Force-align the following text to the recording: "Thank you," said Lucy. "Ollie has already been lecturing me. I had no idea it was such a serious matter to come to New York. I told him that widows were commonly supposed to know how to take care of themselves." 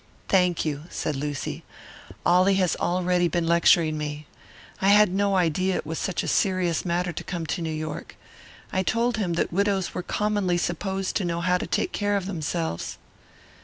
"Thank 0.27 0.65
you," 0.65 0.85
said 0.89 1.15
Lucy. 1.15 1.63
"Ollie 2.25 2.55
has 2.55 2.75
already 2.77 3.27
been 3.27 3.45
lecturing 3.45 3.99
me. 3.99 4.25
I 4.81 4.87
had 4.87 5.13
no 5.13 5.35
idea 5.35 5.75
it 5.75 5.85
was 5.85 5.99
such 5.99 6.23
a 6.23 6.27
serious 6.27 6.83
matter 6.83 7.11
to 7.13 7.23
come 7.23 7.45
to 7.45 7.61
New 7.61 7.69
York. 7.69 8.15
I 8.73 8.81
told 8.81 9.17
him 9.17 9.33
that 9.33 9.53
widows 9.53 9.93
were 9.93 10.01
commonly 10.01 10.57
supposed 10.57 11.15
to 11.17 11.23
know 11.25 11.39
how 11.41 11.59
to 11.59 11.67
take 11.67 11.91
care 11.91 12.17
of 12.17 12.25
themselves." 12.25 12.97